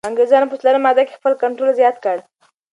انګریزانو 0.09 0.49
په 0.51 0.57
څلورمه 0.59 0.83
ماده 0.85 1.03
کي 1.07 1.13
خپل 1.19 1.33
کنټرول 1.43 1.69
زیات 1.79 1.95
کړ. 2.03 2.17